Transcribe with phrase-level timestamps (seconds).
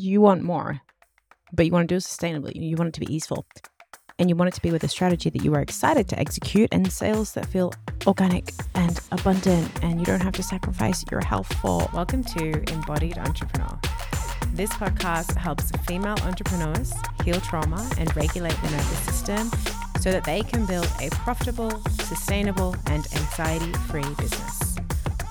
[0.00, 0.80] you want more,
[1.52, 2.52] but you want to do it sustainably.
[2.54, 3.46] You want it to be easeful.
[4.18, 6.68] And you want it to be with a strategy that you are excited to execute
[6.72, 7.72] and sales that feel
[8.06, 11.88] organic and abundant and you don't have to sacrifice your health for.
[11.92, 13.78] Welcome to Embodied Entrepreneur.
[14.52, 16.92] This podcast helps female entrepreneurs
[17.24, 19.50] heal trauma and regulate the nervous system
[20.00, 24.76] so that they can build a profitable, sustainable, and anxiety free business.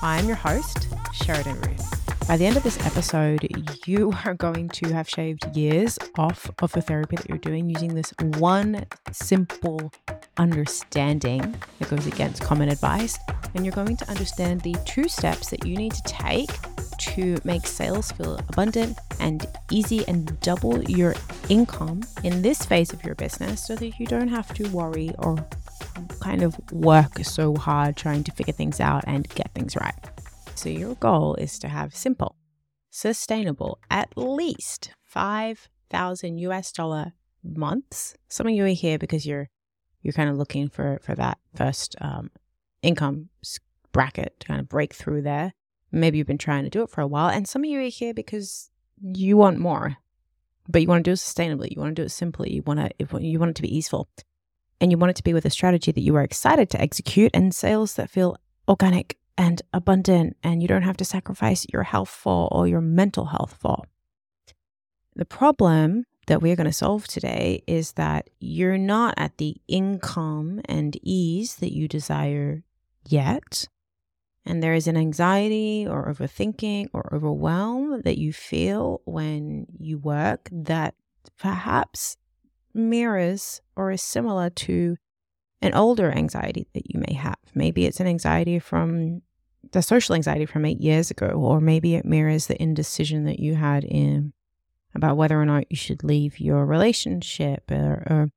[0.01, 2.02] I'm your host, Sheridan Ruth.
[2.27, 3.45] By the end of this episode,
[3.85, 7.93] you are going to have shaved years off of the therapy that you're doing using
[7.93, 9.91] this one simple
[10.37, 13.19] understanding that goes against common advice.
[13.53, 16.49] And you're going to understand the two steps that you need to take
[16.99, 21.15] to make sales feel abundant and easy and double your
[21.49, 25.45] income in this phase of your business so that you don't have to worry or
[26.21, 30.12] kind of work so hard trying to figure things out and get things right.
[30.63, 32.37] So your goal is to have simple,
[32.89, 37.11] sustainable, at least 5,000 US dollar
[37.43, 38.15] months.
[38.29, 39.49] Some of you are here because you're
[40.03, 42.31] you're kind of looking for for that first um,
[42.81, 43.27] income
[43.91, 45.51] bracket to kind of break through there.
[45.91, 47.89] Maybe you've been trying to do it for a while, and some of you are
[47.89, 48.69] here because
[49.01, 49.97] you want more,
[50.69, 51.75] but you want to do it sustainably.
[51.75, 52.53] You want to do it simply.
[52.53, 54.07] You want to you want it to be easeful,
[54.79, 57.31] and you want it to be with a strategy that you are excited to execute
[57.33, 58.37] and sales that feel
[58.69, 63.25] organic and abundant, and you don't have to sacrifice your health for or your mental
[63.25, 63.83] health for.
[65.15, 70.61] The problem that we're going to solve today is that you're not at the income
[70.65, 72.63] and ease that you desire
[73.07, 73.67] yet.
[74.45, 80.49] And there is an anxiety or overthinking or overwhelm that you feel when you work
[80.51, 80.95] that
[81.37, 82.17] perhaps
[82.73, 84.97] mirrors or is similar to
[85.63, 87.37] an older anxiety that you may have.
[87.55, 89.21] Maybe it's an anxiety from
[89.71, 93.55] the social anxiety from eight years ago, or maybe it mirrors the indecision that you
[93.55, 94.33] had in
[94.93, 98.31] about whether or not you should leave your relationship, or, or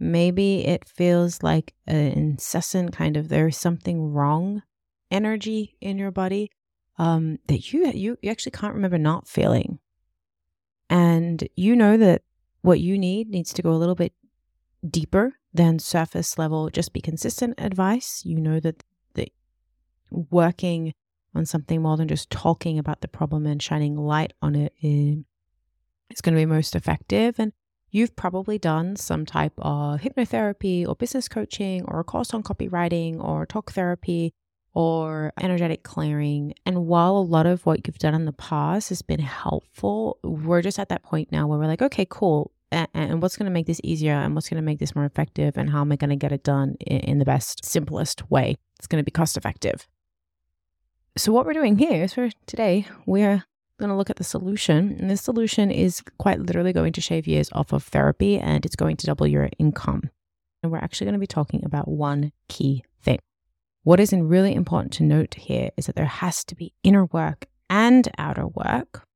[0.00, 4.62] maybe it feels like an incessant kind of there's something wrong
[5.12, 6.50] energy in your body
[6.98, 9.78] um, that you, you you actually can't remember not feeling,
[10.90, 12.22] and you know that
[12.62, 14.12] what you need needs to go a little bit
[14.88, 18.22] deeper than surface level, just be consistent advice.
[18.24, 18.82] You know that
[19.14, 19.28] the
[20.10, 20.92] working
[21.34, 25.24] on something more than just talking about the problem and shining light on it is,
[26.22, 27.40] going to be most effective.
[27.40, 27.52] And
[27.90, 33.22] you've probably done some type of hypnotherapy or business coaching or a course on copywriting
[33.22, 34.32] or talk therapy
[34.74, 36.54] or energetic clearing.
[36.64, 40.62] And while a lot of what you've done in the past has been helpful, we're
[40.62, 43.52] just at that point now where we're like, okay, cool and, and what's going to
[43.52, 45.96] make this easier and what's going to make this more effective and how am I
[45.96, 48.56] going to get it done in, in the best, simplest way?
[48.78, 49.86] It's going to be cost effective.
[51.16, 53.44] So, what we're doing here is for today, we're
[53.78, 54.96] going to look at the solution.
[54.98, 58.76] And this solution is quite literally going to shave years off of therapy and it's
[58.76, 60.10] going to double your income.
[60.62, 63.18] And we're actually going to be talking about one key thing.
[63.82, 67.46] What is really important to note here is that there has to be inner work
[67.68, 69.06] and outer work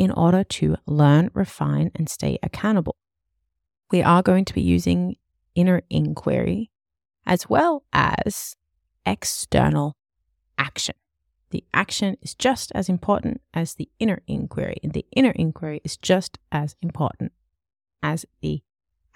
[0.00, 2.96] in order to learn, refine, and stay accountable.
[3.90, 5.16] We are going to be using
[5.54, 6.70] inner inquiry
[7.26, 8.56] as well as
[9.04, 9.98] external
[10.56, 10.94] action.
[11.50, 15.98] The action is just as important as the inner inquiry, and the inner inquiry is
[15.98, 17.32] just as important
[18.02, 18.62] as the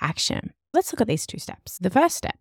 [0.03, 0.53] action.
[0.75, 1.79] Let's look at these two steps.
[1.79, 2.37] The first step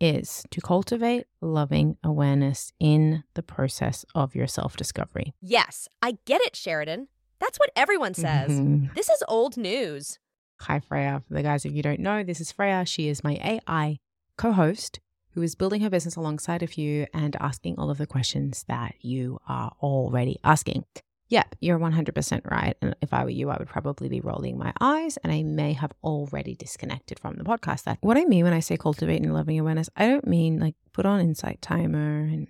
[0.00, 5.32] is to cultivate loving awareness in the process of your self discovery.
[5.40, 7.06] Yes, I get it, Sheridan.
[7.40, 8.50] That's what everyone says.
[8.50, 8.94] Mm-hmm.
[8.94, 10.18] This is old news.
[10.60, 11.22] Hi, Freya.
[11.28, 12.84] For the guys of you don't know, this is Freya.
[12.84, 13.98] She is my AI
[14.36, 15.00] co host
[15.32, 18.94] who is building her business alongside of you and asking all of the questions that
[19.00, 20.84] you are already asking.
[21.28, 22.74] Yep, you're 100% right.
[22.80, 25.74] And if I were you, I would probably be rolling my eyes and I may
[25.74, 27.84] have already disconnected from the podcast.
[27.84, 31.06] That what I mean when I say cultivating loving awareness, I don't mean like put
[31.06, 32.48] on insight timer and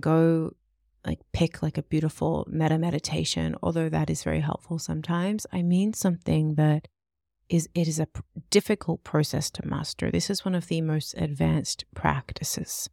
[0.00, 0.52] go
[1.06, 5.46] like pick like a beautiful metta meditation, although that is very helpful sometimes.
[5.52, 6.88] I mean something that
[7.48, 8.08] is it is a
[8.50, 10.10] difficult process to master.
[10.10, 12.88] This is one of the most advanced practices.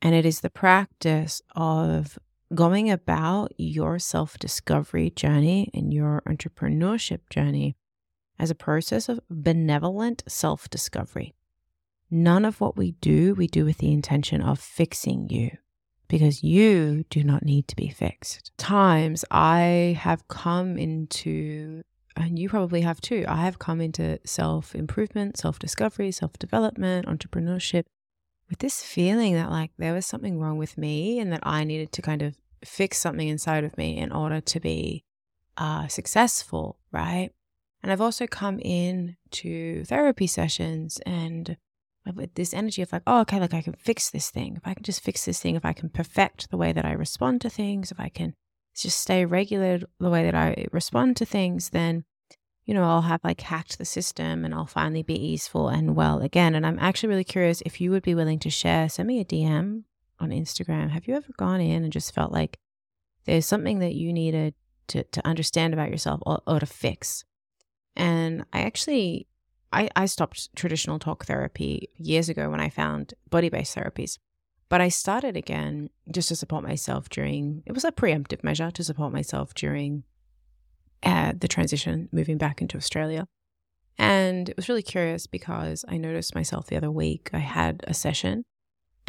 [0.00, 2.18] And it is the practice of
[2.54, 7.76] going about your self discovery journey and your entrepreneurship journey
[8.38, 11.34] as a process of benevolent self discovery.
[12.10, 15.58] None of what we do, we do with the intention of fixing you
[16.08, 18.50] because you do not need to be fixed.
[18.56, 21.82] Times I have come into,
[22.16, 27.06] and you probably have too, I have come into self improvement, self discovery, self development,
[27.06, 27.84] entrepreneurship
[28.48, 31.92] with this feeling that like there was something wrong with me and that I needed
[31.92, 35.04] to kind of fix something inside of me in order to be
[35.56, 37.30] uh, successful, right?
[37.82, 41.56] And I've also come in to therapy sessions and
[42.14, 44.56] with this energy of like, oh, okay, like I can fix this thing.
[44.56, 46.92] If I can just fix this thing, if I can perfect the way that I
[46.92, 48.34] respond to things, if I can
[48.76, 52.04] just stay regular the way that I respond to things, then,
[52.64, 56.20] you know, I'll have like hacked the system and I'll finally be easeful and well
[56.20, 56.54] again.
[56.54, 59.24] And I'm actually really curious if you would be willing to share, send me a
[59.24, 59.84] DM
[60.20, 60.90] on Instagram.
[60.90, 62.58] Have you ever gone in and just felt like
[63.24, 64.54] there's something that you needed
[64.88, 67.24] to, to understand about yourself or, or to fix?
[67.96, 69.26] And I actually
[69.72, 74.18] I, I stopped traditional talk therapy years ago when I found body based therapies.
[74.68, 78.84] But I started again just to support myself during, it was a preemptive measure to
[78.84, 80.04] support myself during
[81.02, 83.28] uh, the transition, moving back into Australia.
[83.96, 87.30] And it was really curious because I noticed myself the other week.
[87.32, 88.44] I had a session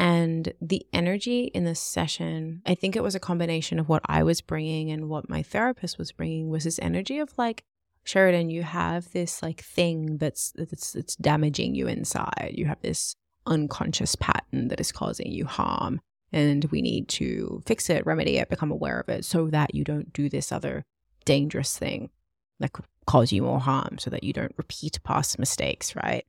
[0.00, 4.22] and the energy in the session, I think it was a combination of what I
[4.22, 7.64] was bringing and what my therapist was bringing, was this energy of like,
[8.04, 12.52] Sheridan, you have this like thing that's that's it's damaging you inside.
[12.54, 13.14] You have this
[13.46, 16.00] unconscious pattern that is causing you harm,
[16.32, 19.84] and we need to fix it, remedy it, become aware of it, so that you
[19.84, 20.84] don't do this other
[21.24, 22.10] dangerous thing
[22.58, 26.26] that could cause you more harm, so that you don't repeat past mistakes, right?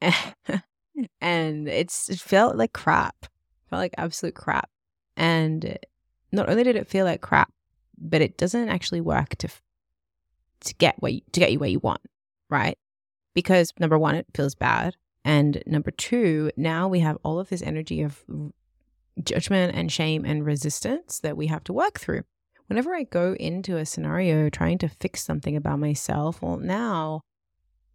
[1.20, 4.68] and it's it felt like crap, it felt like absolute crap,
[5.16, 5.78] and
[6.32, 7.52] not only did it feel like crap,
[7.98, 9.48] but it doesn't actually work to
[10.64, 12.00] to get what you, to get you where you want,
[12.50, 12.78] right?
[13.34, 17.62] Because number one, it feels bad, and number two, now we have all of this
[17.62, 18.22] energy of
[19.22, 22.22] judgment and shame and resistance that we have to work through.
[22.66, 27.20] Whenever I go into a scenario trying to fix something about myself, well, now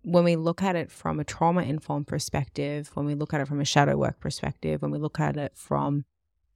[0.04, 3.48] when we look at it from a trauma informed perspective, when we look at it
[3.48, 6.06] from a shadow work perspective, when we look at it from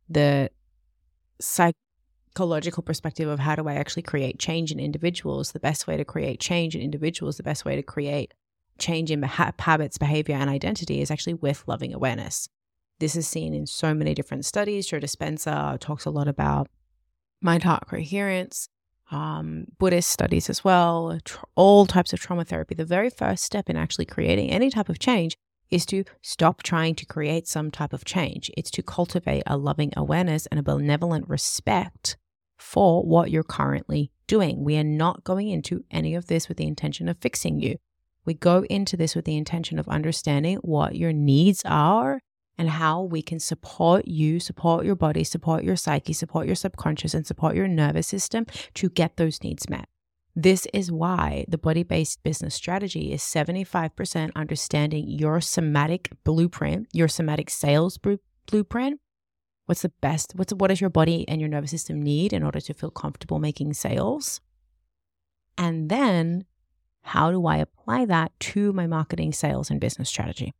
[0.09, 0.49] the
[1.41, 1.75] psych
[2.33, 6.05] ecological perspective of how do I actually create change in individuals, the best way to
[6.05, 8.33] create change in individuals, the best way to create
[8.79, 12.49] change in habits, behavior, and identity is actually with loving awareness.
[12.99, 14.87] This is seen in so many different studies.
[14.87, 16.69] Joe Dispenza talks a lot about
[17.39, 18.67] mind heart coherence,
[19.11, 21.19] um, Buddhist studies as well,
[21.55, 22.73] all types of trauma therapy.
[22.73, 25.37] The very first step in actually creating any type of change
[25.69, 28.49] is to stop trying to create some type of change.
[28.57, 32.17] It's to cultivate a loving awareness and a benevolent respect
[32.63, 34.63] for what you're currently doing.
[34.63, 37.75] We are not going into any of this with the intention of fixing you.
[38.25, 42.21] We go into this with the intention of understanding what your needs are
[42.57, 47.13] and how we can support you, support your body, support your psyche, support your subconscious,
[47.13, 48.45] and support your nervous system
[48.75, 49.89] to get those needs met.
[50.33, 57.09] This is why the body based business strategy is 75% understanding your somatic blueprint, your
[57.09, 57.99] somatic sales
[58.47, 58.99] blueprint,
[59.65, 60.33] What's the best?
[60.35, 63.39] What's what does your body and your nervous system need in order to feel comfortable
[63.39, 64.41] making sales?
[65.57, 66.45] And then
[67.03, 70.53] how do I apply that to my marketing, sales, and business strategy?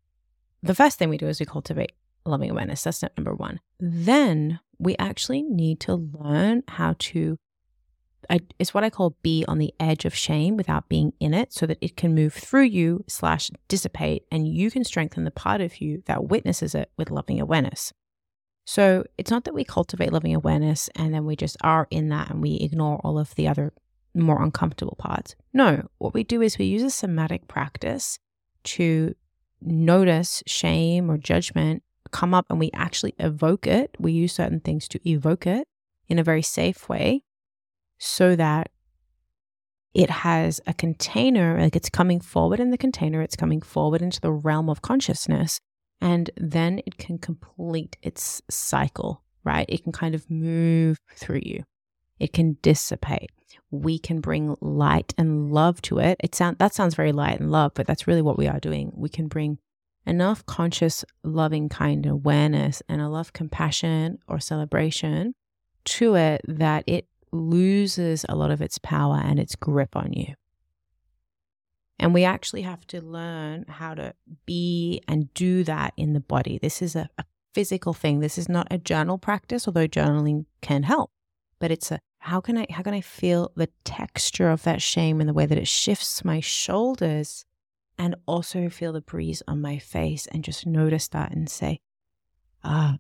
[0.62, 1.94] The first thing we do is we cultivate
[2.26, 2.84] loving awareness.
[2.84, 3.60] That's step number one.
[3.80, 7.38] Then we actually need to learn how to,
[8.30, 11.54] I, it's what I call be on the edge of shame without being in it
[11.54, 15.62] so that it can move through you slash dissipate and you can strengthen the part
[15.62, 17.94] of you that witnesses it with loving awareness.
[18.65, 22.30] So it's not that we cultivate loving awareness and then we just are in that
[22.30, 23.74] and we ignore all of the other
[24.15, 25.36] more uncomfortable parts.
[25.54, 28.19] No, what we do is we use a somatic practice
[28.64, 29.16] to
[29.61, 33.95] notice shame or judgment come up and we actually evoke it.
[33.99, 35.68] We use certain things to evoke it
[36.07, 37.23] in a very safe way
[37.97, 38.69] so that
[39.94, 44.21] it has a container, like it's coming forward in the container, it's coming forward into
[44.21, 45.59] the realm of consciousness
[46.04, 49.66] and then it can complete its cycle, right?
[49.69, 51.64] It can kind of move through you.
[52.19, 53.31] It can dissipate.
[53.72, 56.18] We can bring light and love to it.
[56.19, 58.92] It sound that sounds very light and love, but that's really what we are doing.
[58.94, 59.60] We can bring
[60.06, 65.36] enough conscious, loving kind awareness and a enough compassion or celebration
[65.86, 70.33] to it that it loses a lot of its power and its grip on you.
[72.04, 74.14] And we actually have to learn how to
[74.45, 76.60] be and do that in the body.
[76.62, 78.19] This is a, a physical thing.
[78.19, 81.12] This is not a journal practice, although journaling can help.
[81.60, 85.22] But it's a how can I how can I feel the texture of that shame
[85.22, 87.45] and the way that it shifts my shoulders
[87.98, 91.80] and also feel the breeze on my face and just notice that and say,
[92.66, 92.98] ah,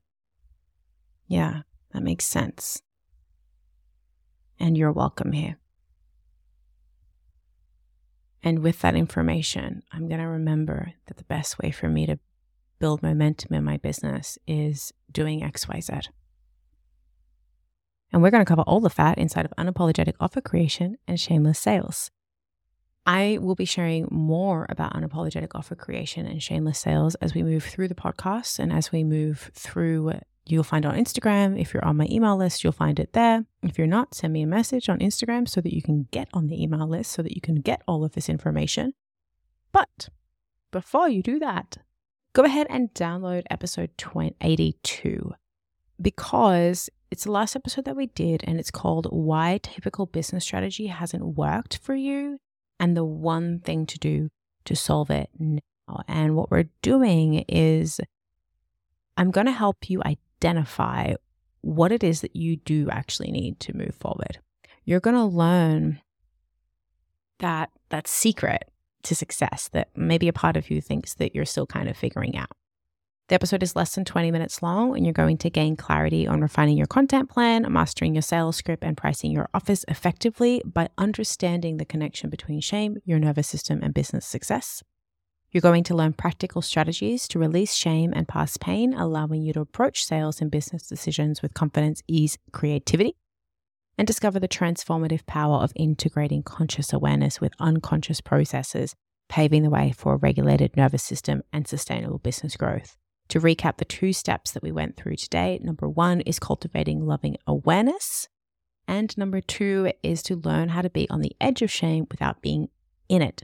[1.27, 2.81] yeah, that makes sense.
[4.61, 5.57] And you're welcome here.
[8.43, 12.19] And with that information, I'm going to remember that the best way for me to
[12.77, 16.07] build momentum in my business is doing XYZ.
[18.11, 21.57] And we're going to cover all the fat inside of unapologetic offer creation and shameless
[21.57, 22.11] sales.
[23.05, 27.63] I will be sharing more about unapologetic offer creation and shameless sales as we move
[27.63, 30.13] through the podcast and as we move through.
[30.45, 31.59] You'll find it on Instagram.
[31.59, 33.45] If you're on my email list, you'll find it there.
[33.61, 36.47] If you're not, send me a message on Instagram so that you can get on
[36.47, 38.93] the email list so that you can get all of this information.
[39.71, 40.09] But
[40.71, 41.77] before you do that,
[42.33, 43.91] go ahead and download episode
[44.41, 45.33] 82
[46.01, 50.87] because it's the last episode that we did and it's called Why Typical Business Strategy
[50.87, 52.39] Hasn't Worked for You
[52.79, 54.29] and the one thing to do
[54.65, 55.61] to solve it now.
[56.07, 58.01] And what we're doing is
[59.15, 60.01] I'm going to help you
[60.43, 61.13] identify
[61.61, 64.39] what it is that you do actually need to move forward.
[64.83, 66.01] You're going to learn
[67.39, 68.69] that that secret
[69.03, 72.37] to success that maybe a part of you thinks that you're still kind of figuring
[72.37, 72.51] out.
[73.29, 76.41] The episode is less than 20 minutes long, and you're going to gain clarity on
[76.41, 81.77] refining your content plan, mastering your sales script, and pricing your offers effectively by understanding
[81.77, 84.83] the connection between shame, your nervous system, and business success.
[85.53, 89.61] You're going to learn practical strategies to release shame and past pain, allowing you to
[89.61, 93.15] approach sales and business decisions with confidence, ease, creativity,
[93.95, 98.95] and discover the transformative power of integrating conscious awareness with unconscious processes,
[99.29, 102.97] paving the way for a regulated nervous system and sustainable business growth.
[103.27, 107.37] To recap the two steps that we went through today number one is cultivating loving
[107.45, 108.27] awareness.
[108.87, 112.41] And number two is to learn how to be on the edge of shame without
[112.41, 112.69] being
[113.07, 113.43] in it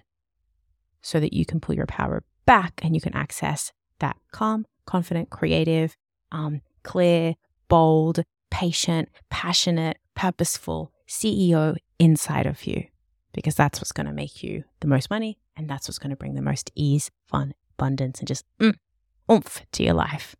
[1.01, 5.29] so that you can pull your power back and you can access that calm, confident,
[5.29, 5.96] creative,
[6.32, 7.36] um, clear,
[7.68, 12.86] bold, patient, passionate, purposeful CEO inside of you.
[13.34, 16.15] Because that's what's going to make you the most money and that's what's going to
[16.15, 18.74] bring the most ease, fun, abundance, and just mm,
[19.32, 20.36] oomph to your life.